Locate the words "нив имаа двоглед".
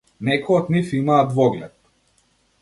0.75-1.77